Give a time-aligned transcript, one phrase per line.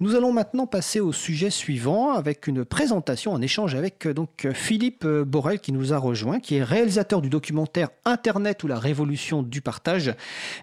[0.00, 4.44] Nous allons maintenant passer au sujet suivant avec une présentation, un échange avec euh, donc
[4.44, 8.68] euh, Philippe euh, Borel qui nous a rejoint, qui est réalisateur du documentaire Internet ou
[8.68, 10.14] la révolution du partage,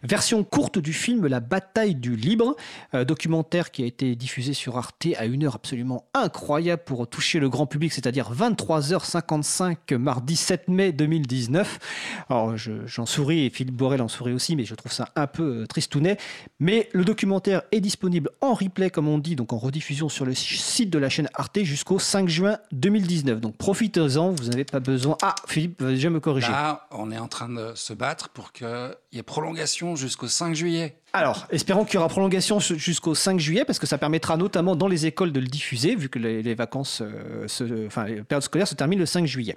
[0.03, 2.55] version courte du film La bataille du libre,
[2.93, 7.49] documentaire qui a été diffusé sur Arte à une heure absolument incroyable pour toucher le
[7.49, 12.25] grand public, c'est-à-dire 23h55 mardi 7 mai 2019.
[12.29, 15.67] Alors j'en souris et Philippe Borel en sourit aussi, mais je trouve ça un peu
[15.67, 16.17] tristounet.
[16.59, 20.35] Mais le documentaire est disponible en replay comme on dit donc en rediffusion sur le
[20.35, 23.41] site de la chaîne Arte jusqu'au 5 juin 2019.
[23.41, 25.17] Donc profitez-en, vous n'avez pas besoin.
[25.23, 26.51] Ah, Philippe va déjà me corriger.
[26.51, 28.67] Là, on est en train de se battre pour qu'il
[29.13, 30.99] y ait prolongation jusqu'au 5 juillet.
[31.15, 34.89] Alors, espérons qu'il y aura prolongation jusqu'au 5 juillet, parce que ça permettra notamment dans
[34.89, 37.47] les écoles de le diffuser, vu que les, vacances, euh,
[37.87, 39.55] enfin, les périodes scolaires se terminent le 5 juillet.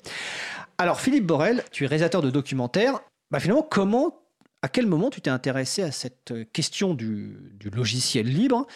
[0.78, 3.00] Alors, Philippe Borel, tu es réalisateur de documentaires.
[3.32, 4.20] Bah, finalement, comment,
[4.62, 8.68] à quel moment tu t'es intéressé à cette question du, du logiciel libre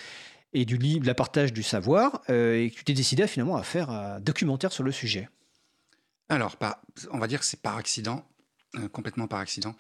[0.55, 3.91] et du la partage du savoir, euh, et que tu t'es décidé finalement à faire
[3.91, 5.29] un documentaire sur le sujet
[6.29, 6.57] Alors,
[7.11, 8.27] on va dire que c'est par accident,
[8.77, 9.75] euh, complètement par accident.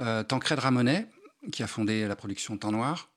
[0.00, 1.06] Euh, Tancred Ramonet,
[1.52, 3.10] qui a fondé la production Temps Noir,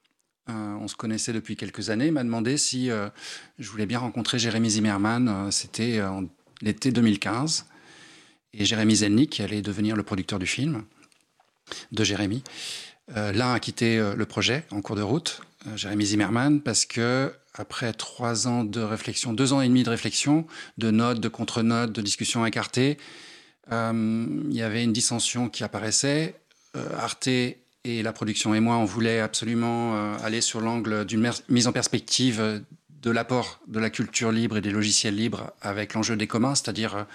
[0.48, 5.50] on se connaissait depuis quelques années, m'a demandé si je voulais bien rencontrer Jérémy Zimmerman.
[5.50, 6.26] C'était en
[6.62, 7.68] l'été 2015.
[8.52, 10.84] Et Jérémy Zelnik, qui allait devenir le producteur du film,
[11.94, 12.44] de Jérémy.
[13.16, 15.42] L'un a quitté le projet en cours de route,
[15.76, 20.48] Jérémy Zimmerman, parce que après trois ans de réflexion, deux ans et demi de réflexion,
[20.78, 22.98] de notes, de contre-notes, de discussions écartées,
[23.72, 26.36] euh, il y avait une dissension qui apparaissait.
[26.76, 31.68] Euh, Arte et la production et moi, on voulait absolument aller sur l'angle d'une mise
[31.68, 32.62] en perspective
[33.02, 37.08] de l'apport de la culture libre et des logiciels libres avec l'enjeu des communs, c'est-à-dire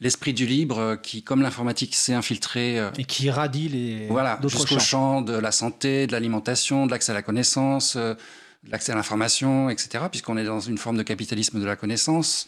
[0.00, 2.78] l'esprit du libre qui, comme l'informatique, s'est infiltré.
[2.78, 4.06] Euh, et qui radie les.
[4.08, 8.14] Voilà, jusqu'au champ de la santé, de l'alimentation, de l'accès à la connaissance, euh,
[8.64, 12.46] de l'accès à l'information, etc., puisqu'on est dans une forme de capitalisme de la connaissance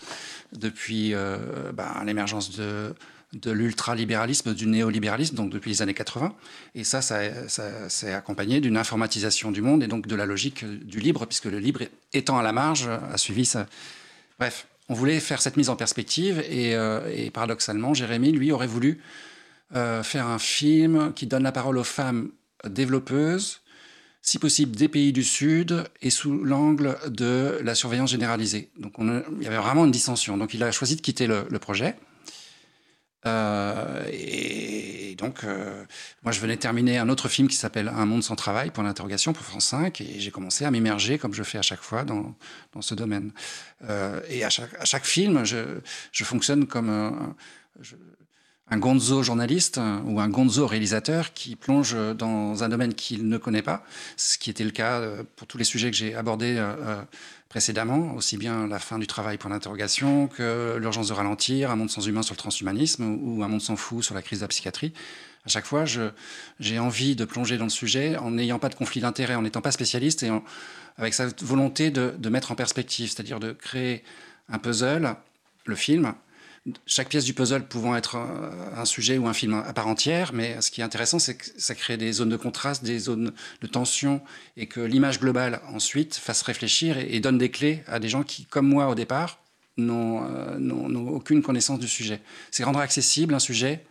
[0.52, 2.94] depuis euh, ben, l'émergence de,
[3.34, 6.34] de l'ultralibéralisme, du néolibéralisme, donc depuis les années 80.
[6.74, 10.64] Et ça, ça, ça s'est accompagné d'une informatisation du monde et donc de la logique
[10.64, 13.66] du libre, puisque le libre, étant à la marge, a suivi ça.
[14.38, 19.00] Bref, on voulait faire cette mise en perspective euh, et, paradoxalement, Jérémy, lui, aurait voulu
[19.74, 22.30] euh, faire un film qui donne la parole aux femmes
[22.66, 23.60] développeuses,
[24.22, 28.70] si possible des pays du Sud et sous l'angle de la surveillance généralisée.
[28.78, 30.36] Donc il y avait vraiment une dissension.
[30.36, 31.94] Donc il a choisi de quitter le projet.
[33.26, 35.84] Euh, et donc, euh,
[36.22, 39.32] moi, je venais terminer un autre film qui s'appelle Un monde sans travail, pour l'interrogation,
[39.32, 42.34] pour France 5, et j'ai commencé à m'immerger, comme je fais à chaque fois, dans,
[42.80, 43.32] ce domaine.
[43.88, 47.34] Euh, et à chaque, film, je, fonctionne comme
[48.70, 53.62] un gonzo journaliste ou un gonzo réalisateur qui plonge dans un domaine qu'il ne connaît
[53.62, 53.84] pas,
[54.16, 55.02] ce qui était le cas
[55.36, 56.62] pour tous les sujets que j'ai abordés
[57.48, 61.90] précédemment, aussi bien la fin du travail pour l'interrogation que l'urgence de ralentir, un monde
[61.90, 64.48] sans humain sur le transhumanisme ou un monde sans fou sur la crise de la
[64.48, 64.92] psychiatrie.
[65.46, 65.84] À chaque fois,
[66.60, 69.62] j'ai envie de plonger dans le sujet en n'ayant pas de conflit d'intérêt, en n'étant
[69.62, 70.30] pas spécialiste et
[70.98, 74.04] avec cette volonté de, de mettre en perspective, c'est-à-dire de créer
[74.50, 75.16] un puzzle,
[75.64, 76.12] le film,
[76.86, 80.60] chaque pièce du puzzle pouvant être un, sujet ou un film à part entière, mais
[80.60, 83.66] ce qui est intéressant, c'est que ça crée des zones de contraste, des zones de
[83.66, 84.20] tension,
[84.56, 88.44] et que l'image globale ensuite fasse réfléchir et, donne des clés à des gens qui,
[88.46, 89.40] comme moi au départ,
[89.76, 92.20] n'ont euh, aucune connaissance du sujet.
[92.50, 93.84] C'est rendre accessible un sujet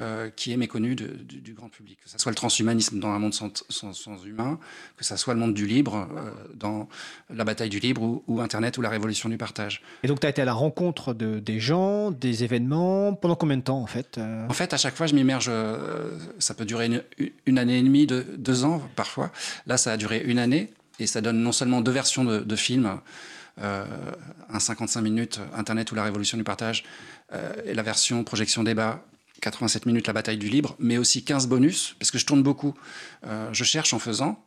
[0.00, 2.00] euh, qui est méconnu du, grand public.
[2.02, 4.58] Que ce soit le transhumanisme dans un monde sans, humain,
[4.96, 6.88] que ce soit le monde du libre euh, dans
[7.30, 9.82] la bataille du libre ou, Internet ou la révolution du partage.
[10.02, 13.56] Et donc tu as été à la rencontre de, des gens, des événements, pendant combien
[13.56, 14.48] de temps en fait euh?
[14.48, 15.48] En fait, à chaque fois, je m'immerge,
[16.40, 17.04] ça peut durer
[17.46, 19.30] une, année et demie, deux, ans parfois.
[19.68, 22.56] Là, ça a duré une année et ça donne non seulement deux versions de, de
[22.56, 22.98] films.
[23.58, 26.82] un 55 minutes Internet ou la révolution du partage
[27.64, 29.04] et la version projection débat
[29.40, 32.74] 87 minutes la bataille du libre, mais aussi 15 bonus, parce que je tourne beaucoup.
[33.26, 34.42] Euh, je cherche en faisant,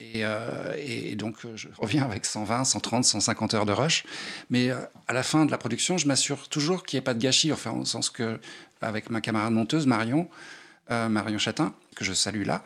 [0.00, 4.04] et, euh, donc euh, je reviens avec 120, 130, 150 heures de rush.
[4.50, 7.20] Mais à la fin de la production, je m'assure toujours qu'il n'y ait pas de
[7.20, 8.40] gâchis, enfin, au sens que,
[8.80, 10.28] avec ma camarade monteuse, Marion,
[10.90, 12.62] Marion Chatin, que je salue là,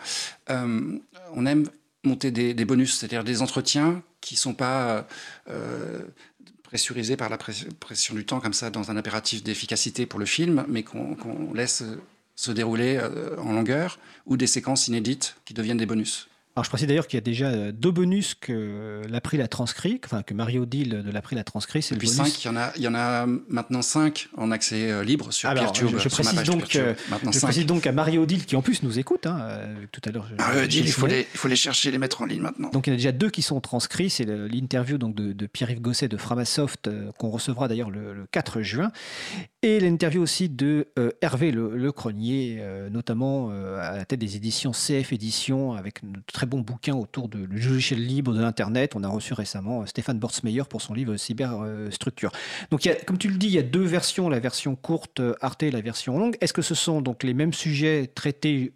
[0.48, 1.68] on aime
[2.02, 5.06] monter des, des bonus, c'est-à-dire des entretiens qui ne sont pas
[6.76, 10.66] pressurisé par la pression du temps, comme ça, dans un impératif d'efficacité pour le film,
[10.68, 11.82] mais qu'on laisse
[12.34, 16.28] se dérouler euh, en longueur, ou des séquences inédites qui deviennent des bonus.
[16.56, 20.00] Alors je précise d'ailleurs qu'il y a déjà euh, deux bonus que l'April a transcrit,
[20.06, 21.82] enfin que Mario Odile de l'April a transcrit.
[21.82, 24.90] C'est Depuis 5, il y, en a, il y en a maintenant 5 en accès
[24.90, 25.88] euh, libre sur PeerTube.
[25.88, 26.94] Je, je, précise, donc, euh,
[27.30, 29.50] je précise donc à Mario Odile qui en plus nous écoute, hein,
[29.92, 30.26] tout à l'heure.
[30.38, 32.70] Ah, il, faut les, il faut les chercher, les mettre en ligne maintenant.
[32.70, 34.08] Donc il y en a déjà deux qui sont transcrits.
[34.08, 36.88] C'est l'interview donc de, de Pierre-Yves Gosset de Framasoft
[37.18, 38.92] qu'on recevra d'ailleurs le, 4 juin.
[39.60, 40.88] Et l'interview aussi de
[41.20, 46.45] Hervé Le, le Cronier, notamment à la tête des éditions CF Éditions, avec une très
[46.46, 48.94] bon bouquin autour du logiciel libre de l'Internet.
[48.96, 52.32] On a reçu récemment euh, Stéphane Bortsmeyer pour son livre Cyberstructure.
[52.70, 55.62] donc, comme tu le dis, il y a deux versions, la version courte euh, Arte
[55.62, 56.36] et la version longue.
[56.40, 58.72] Est-ce que ce sont donc les mêmes sujets traités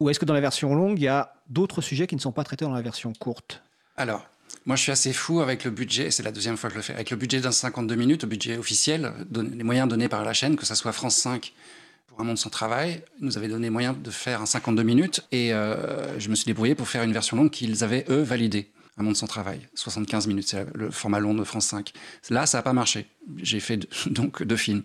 [0.00, 2.32] ou est-ce que dans la version longue, il y a d'autres sujets qui ne sont
[2.32, 3.62] pas traités dans la version courte?
[3.96, 4.26] Alors,
[4.66, 6.82] moi, je suis assez fou avec le budget, c'est la deuxième fois que je le
[6.82, 10.32] fais, avec le budget d'un 52 minutes, le budget officiel, les moyens donnés par la
[10.32, 11.52] chaîne, que ce soit France 5
[12.18, 16.18] un monde sans travail, nous avait donné moyen de faire un 52 minutes et euh,
[16.18, 18.70] je me suis débrouillé pour faire une version longue qu'ils avaient, eux, validée.
[18.98, 21.92] Un monde sans travail, 75 minutes, c'est le format long de France 5.
[22.28, 23.06] Là, ça n'a pas marché.
[23.38, 24.82] J'ai fait donc deux films.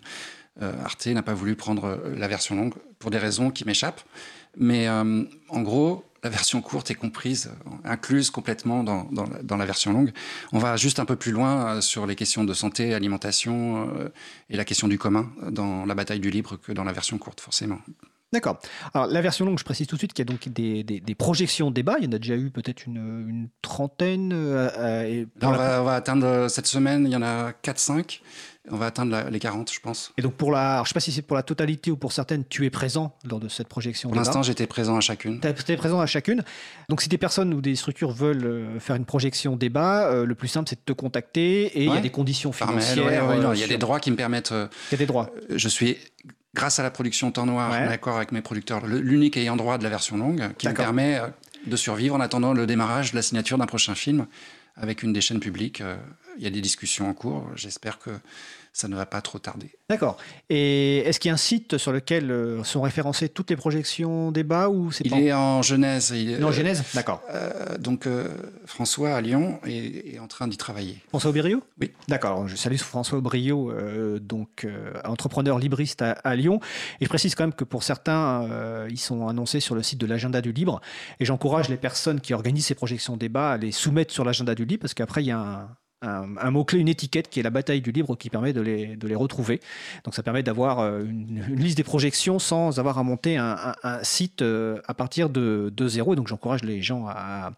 [0.62, 4.02] Euh, Arte n'a pas voulu prendre euh, la version longue pour des raisons qui m'échappent.
[4.60, 7.52] Mais en gros, la version courte est comprise,
[7.84, 10.12] incluse complètement dans, dans, la version longue.
[10.52, 14.10] On va juste un peu plus loin euh, sur les questions de santé, alimentation euh,
[14.50, 17.42] et la question du commun dans la bataille du libre que dans la version courte,
[17.42, 17.80] forcément.
[18.34, 18.60] D'accord.
[18.94, 21.16] Alors la version longue, je précise tout de suite qu'il y a donc des, des,
[21.16, 21.96] projections débat.
[22.00, 22.98] Il y en a déjà eu peut-être une,
[23.28, 24.32] une, trentaine.
[24.34, 28.20] Euh, et on, va, on, va, atteindre cette semaine, il y en a 4-5.
[28.70, 30.12] On va atteindre les 40, je pense.
[30.18, 32.12] Et donc, pour la, je ne sais pas si c'est pour la totalité ou pour
[32.12, 35.40] certaines, tu es présent lors de cette projection Pour l'instant, j'étais présent à chacune.
[35.40, 36.44] Tu étais présent à chacune.
[36.90, 40.36] Donc, si des personnes ou des structures veulent euh, faire une projection débat, euh, le
[40.36, 43.30] plus simple, c'est de te contacter et il y a des conditions financières.
[43.30, 44.52] Euh, il y a des droits qui me permettent.
[44.52, 45.30] il y a des droits.
[45.50, 45.98] je suis
[46.58, 49.84] grâce à la production Temps Noir, en accord avec mes producteurs, l'unique ayant droit de
[49.84, 51.22] la version longue, qui me permet
[51.66, 54.26] de survivre en attendant le démarrage de la signature d'un prochain film
[54.76, 55.84] avec une des chaînes publiques.
[56.38, 57.48] Il y a des discussions en cours.
[57.56, 58.10] J'espère que
[58.78, 59.72] ça ne va pas trop tarder.
[59.90, 60.18] D'accord.
[60.50, 64.32] Et est-ce qu'il y a un site sur lequel euh, sont référencées toutes les projections
[64.32, 66.14] débat ou c'est Il est en Genèse.
[66.16, 67.24] Il est en Genèse, d'accord.
[67.32, 68.28] Euh, donc euh,
[68.66, 71.02] François à Lyon est, en train d'y travailler.
[71.10, 71.92] François Aubrio Oui.
[72.08, 72.48] D'accord.
[72.48, 73.74] Je salue François Aubrio,
[74.20, 74.68] donc
[75.04, 76.60] entrepreneur libriste à, Lyon.
[77.02, 78.48] Et je précise quand même que pour certains,
[78.90, 80.82] ils sont annoncés sur le site de l'agenda du libre.
[81.20, 84.66] Et j'encourage les personnes qui organisent ces projections débat à les soumettre sur l'agenda du
[84.66, 85.70] libre parce qu'après il y a un
[86.02, 89.08] un, mot-clé, une étiquette qui est la bataille du livre qui permet de les, de
[89.08, 89.60] les retrouver.
[90.04, 94.42] Donc ça permet d'avoir euh, une, liste des projections sans avoir à monter un, site
[94.42, 96.14] euh, à partir de, de zéro.
[96.14, 97.52] Et donc j'encourage les gens à,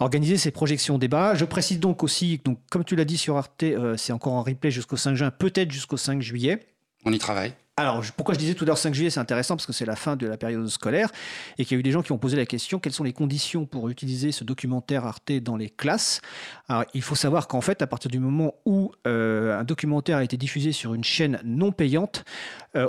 [0.00, 1.34] organiser ces projections débat.
[1.34, 4.42] Je précise donc aussi, donc, comme tu l'as dit sur Arte, euh, c'est encore en
[4.42, 6.66] replay jusqu'au 5 juin, peut-être jusqu'au 5 juillet.
[7.04, 7.52] On y travaille.
[7.78, 9.96] Alors, pourquoi je disais tout à l'heure 5 juillet, c'est intéressant parce que c'est la
[9.96, 11.10] fin de la période scolaire
[11.58, 13.12] et qu'il y a eu des gens qui ont posé la question quelles sont les
[13.12, 16.22] conditions pour utiliser ce documentaire Arte dans les classes?
[16.68, 20.24] Alors, il faut savoir qu'en fait, à partir du moment où euh, un documentaire a
[20.24, 22.24] été diffusé sur une chaîne non payante,
[22.76, 22.88] euh,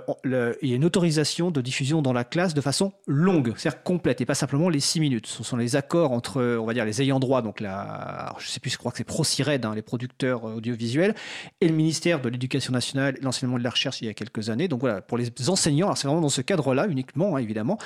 [0.62, 4.22] il y a une autorisation de diffusion dans la classe de façon longue, c'est-à-dire complète
[4.22, 5.28] et pas simplement les 6 minutes.
[5.28, 8.62] Ce sont les accords entre, on va dire, les ayants droit, donc la, je sais
[8.62, 11.14] plus, je crois que c'est ProCired, hein, les producteurs audiovisuels,
[11.60, 14.70] et le ministère de l'Éducation nationale, l'enseignement de la recherche il y a quelques années.
[14.70, 17.78] Donc voilà, pour les enseignants, c'est vraiment dans ce cadre-là uniquement, hein, évidemment,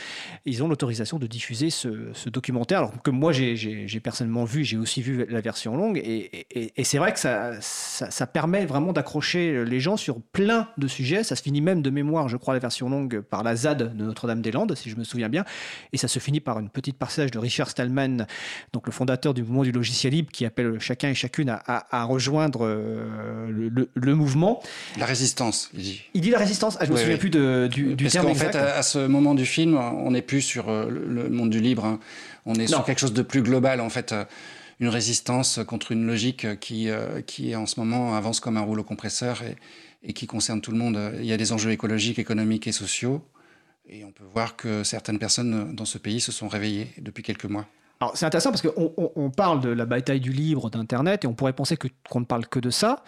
[0.46, 2.80] ils ont l'autorisation de diffuser ce, documentaire.
[2.80, 6.46] Alors que moi, j'ai personnellement vu, j'ai aussi vu la version longue, et,
[6.84, 11.24] c'est vrai que ça, ça, permet vraiment d'accrocher les gens sur plein de sujets.
[11.24, 14.04] Ça se finit même de mémoire, je crois, la version longue par la ZAD de
[14.04, 15.46] Notre-Dame-des-Landes, si je me souviens bien,
[15.94, 18.26] et ça se finit par une petite passage de Richard Stallman,
[18.74, 22.66] donc le fondateur du mouvement du logiciel libre, qui appelle chacun et chacune à, rejoindre
[22.66, 24.62] euh, le, le, mouvement.
[24.98, 26.02] La résistance, il dit.
[26.14, 26.78] Il dit la résistance.
[26.82, 29.36] Ah, je me souviens plus de, du, du Parce terme En fait, à, ce moment
[29.36, 31.86] du film, on n'est plus sur euh, le monde du libre.
[31.86, 32.00] Hein.
[32.48, 33.82] On est sur quelque chose de plus global.
[33.82, 34.26] En fait, euh,
[34.80, 38.84] une résistance contre une logique qui, euh, qui en ce moment avance comme un rouleau
[38.84, 39.58] compresseur et,
[40.02, 41.00] et qui concerne tout le monde.
[41.20, 43.24] Il y a des enjeux écologiques, économiques et sociaux.
[43.88, 47.46] Et on peut voir que certaines personnes dans ce pays se sont réveillées depuis quelques
[47.46, 47.68] mois.
[48.02, 51.36] Alors c'est intéressant parce qu'on on, parle de la bataille du libre d'Internet et on
[51.36, 53.04] pourrait penser qu'on ne parle que de ça.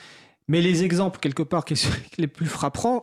[0.48, 3.02] Mais les exemples, quelque part, qui sont les plus frappants,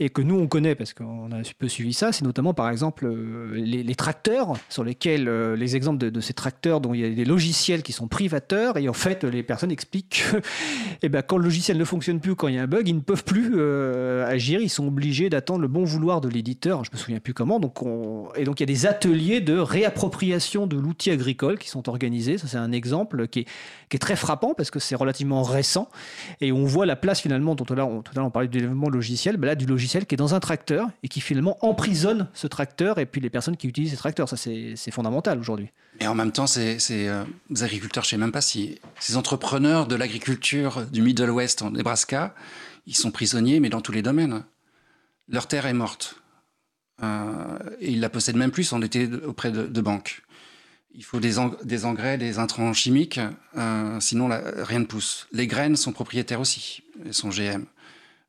[0.00, 2.70] et que nous, on connaît parce qu'on a un peu suivi ça, c'est notamment, par
[2.70, 7.04] exemple, euh, les, tracteurs, sur lesquels, euh, les exemples de, ces tracteurs dont il y
[7.04, 10.40] a des logiciels qui sont privateurs, et en fait, les personnes expliquent que
[11.02, 12.96] eh ben, quand le logiciel ne fonctionne plus, quand il y a un bug, ils
[12.96, 16.90] ne peuvent plus euh, agir, ils sont obligés d'attendre le bon vouloir de l'éditeur, je
[16.92, 17.60] me souviens plus comment.
[17.60, 17.80] Donc
[18.36, 22.38] Et donc, il y a des ateliers de réappropriation de l'outil agricole qui sont organisés.
[22.38, 23.44] Ça, c'est un exemple qui est,
[23.88, 25.88] qui est très frappant parce que c'est relativement récent.
[26.40, 29.36] Et on voit la place finalement, dont tout à l'heure on, parlait du développement logiciel,
[29.36, 32.98] ben là du logiciel qui est dans un tracteur et qui finalement emprisonne ce tracteur
[32.98, 34.28] et puis les personnes qui utilisent ces tracteurs.
[34.28, 35.70] Ça, c'est fondamental aujourd'hui.
[36.00, 37.24] Et en même temps, c'est euh,
[37.60, 41.70] agriculteurs, je ne sais même pas si ces entrepreneurs de l'agriculture du Middle West en
[41.70, 42.34] Nebraska,
[42.86, 44.44] ils sont prisonniers, mais dans tous les domaines.
[45.28, 46.16] Leur terre est morte.
[47.02, 50.22] Euh, et ils la possèdent même plus, était auprès de, banques.
[50.96, 53.20] Il faut des, engrais, des intrants chimiques,
[53.56, 55.26] euh, sinon rien ne pousse.
[55.32, 57.64] Les graines sont propriétaires aussi, elles sont GM.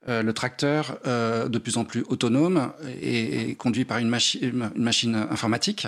[0.07, 5.87] Euh, le tracteur, de plus en plus autonome, est, conduit par une, une, machine informatique,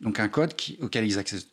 [0.00, 1.44] donc un code qui, auquel ils n'accèdent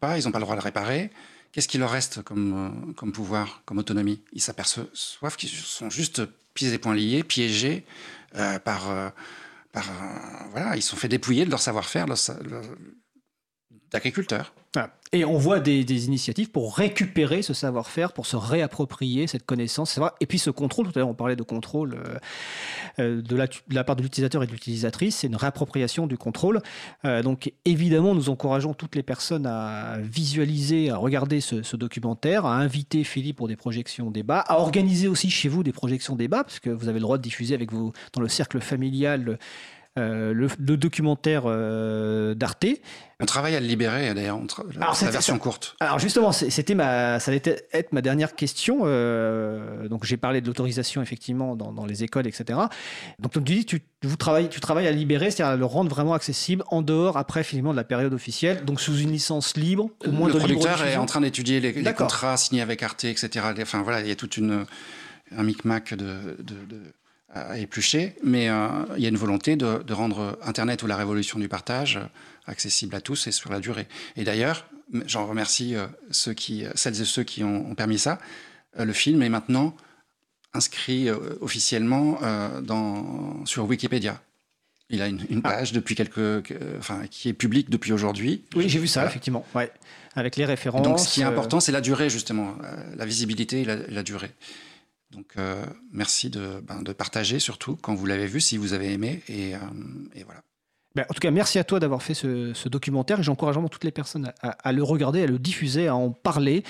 [0.00, 1.10] pas, ils n'ont pas le droit de le réparer.
[1.52, 4.20] Qu'est-ce qui leur reste comme, comme pouvoir, comme autonomie?
[4.32, 6.22] Ils s'aperçoivent qu'ils sont juste
[6.54, 7.84] pieds et poings liés, piégés
[8.64, 9.12] par
[10.52, 12.06] voilà, ils sont fait dépouiller de leur savoir-faire
[13.96, 14.52] d'agriculteurs.
[15.12, 19.98] Et on voit des, initiatives pour récupérer ce savoir-faire, pour se réapproprier cette connaissance.
[20.20, 22.18] Et puis ce contrôle, tout à l'heure on parlait de contrôle euh,
[22.98, 23.36] euh, de,
[23.70, 26.60] la, part de l'utilisateur et de l'utilisatrice, c'est une réappropriation du contrôle.
[27.04, 32.56] Euh, donc évidemment, nous encourageons toutes les personnes à visualiser, à regarder ce, documentaire, à
[32.56, 36.58] inviter Philippe pour des projections débats, à organiser aussi chez vous des projections débats, parce
[36.58, 39.38] que vous avez le droit de diffuser avec vous dans le cercle familial
[39.98, 42.66] euh, le, documentaire euh, d'Arte.
[43.18, 44.38] On travaille à le libérer d'ailleurs,
[44.78, 45.74] la, la version courte.
[45.80, 48.80] Alors justement, c'était ma, ça allait être ma dernière question.
[48.82, 52.58] Euh, donc j'ai parlé de l'autorisation effectivement dans, les écoles, etc.
[53.18, 56.12] Donc tu dis, tu, vous travailles, tu travailles à libérer, c'est-à-dire à le rendre vraiment
[56.12, 59.88] accessible en dehors, après finalement de la période officielle, donc sous une licence libre.
[60.04, 63.46] Au moins le producteur est en train d'étudier les, contrats signés avec Arte, etc.
[63.62, 64.66] Enfin voilà, il y a toute une
[65.36, 66.54] un micmac de, de
[67.32, 71.38] à éplucher, mais euh, il y a une volonté de, rendre Internet ou la révolution
[71.38, 71.98] du partage
[72.46, 73.86] accessible à tous et sur la durée.
[74.16, 74.66] Et d'ailleurs,
[75.06, 78.18] j'en remercie euh, ceux qui, celles et ceux qui ont, permis ça.
[78.78, 79.76] Euh, le film est maintenant
[80.54, 81.10] inscrit
[81.42, 82.18] officiellement
[82.62, 84.22] dans, sur Wikipédia.
[84.88, 85.50] Il a une, ah.
[85.50, 88.42] page depuis quelques, enfin, qui est publique depuis aujourd'hui.
[88.54, 89.44] Oui, j'ai vu ça, effectivement.
[89.54, 89.70] Ouais.
[90.14, 90.80] Avec les références.
[90.80, 92.54] Donc, ce qui est important, c'est la durée, justement,
[92.96, 94.30] la visibilité et la durée.
[95.12, 99.22] Donc euh, merci ben, de, partager surtout quand vous l'avez vu, si vous avez aimé.
[99.28, 99.58] Et, euh,
[100.24, 100.42] voilà.
[100.94, 103.84] Ben, en tout cas, merci à toi d'avoir fait ce, documentaire et j'encourage vraiment toutes
[103.84, 106.64] les personnes à, le regarder, à le diffuser, à en parler.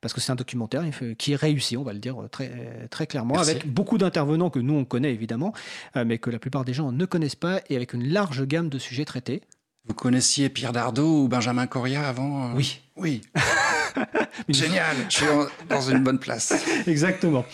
[0.00, 0.84] Parce que c'est un documentaire
[1.16, 4.74] qui est réussi, on va le dire très, très clairement, avec beaucoup d'intervenants que nous
[4.74, 5.54] on connaît évidemment,
[5.96, 8.68] euh, mais que la plupart des gens ne connaissent pas, et avec une large gamme
[8.68, 9.40] de sujets traités.
[9.86, 12.82] Vous connaissiez Pierre Dardot ou Benjamin Coria avant Oui.
[12.96, 13.22] Oui.
[14.48, 15.26] Génial, je suis
[15.68, 16.54] dans une bonne place.
[16.86, 17.44] Exactement.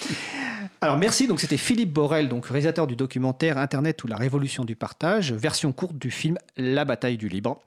[0.80, 4.76] Alors merci, donc c'était Philippe Borel, donc réalisateur du documentaire Internet ou la révolution du
[4.76, 7.60] partage, version courte du film La bataille du libre.